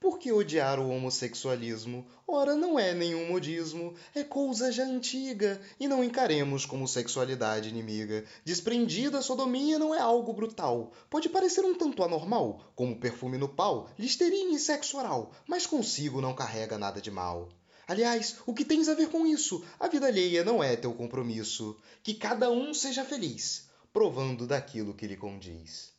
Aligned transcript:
Porque 0.00 0.30
odiar 0.30 0.78
o 0.78 0.90
homossexualismo? 0.90 2.06
Ora, 2.24 2.54
não 2.54 2.78
é 2.78 2.94
nenhum 2.94 3.26
modismo, 3.26 3.94
é 4.14 4.22
coisa 4.22 4.70
já 4.70 4.84
antiga, 4.84 5.60
e 5.80 5.88
não 5.88 6.04
encaremos 6.04 6.64
como 6.64 6.86
sexualidade 6.86 7.68
inimiga. 7.68 8.24
Desprendida 8.44 9.18
a 9.18 9.22
sodomia 9.22 9.76
não 9.76 9.92
é 9.92 9.98
algo 9.98 10.32
brutal, 10.32 10.92
pode 11.10 11.28
parecer 11.28 11.64
um 11.64 11.74
tanto 11.74 12.04
anormal, 12.04 12.70
como 12.76 13.00
perfume 13.00 13.38
no 13.38 13.48
pau, 13.48 13.90
listerine 13.98 14.54
e 14.54 14.58
sexo 14.60 14.98
oral, 14.98 15.32
mas 15.48 15.66
consigo 15.66 16.20
não 16.20 16.32
carrega 16.32 16.78
nada 16.78 17.00
de 17.00 17.10
mal. 17.10 17.48
Aliás, 17.88 18.36
o 18.46 18.54
que 18.54 18.64
tens 18.64 18.88
a 18.88 18.94
ver 18.94 19.08
com 19.08 19.26
isso? 19.26 19.64
A 19.80 19.88
vida 19.88 20.06
alheia 20.06 20.44
não 20.44 20.62
é 20.62 20.76
teu 20.76 20.92
compromisso. 20.92 21.76
Que 22.04 22.14
cada 22.14 22.50
um 22.50 22.72
seja 22.72 23.02
feliz, 23.02 23.68
provando 23.92 24.46
daquilo 24.46 24.94
que 24.94 25.06
lhe 25.06 25.16
condiz. 25.16 25.97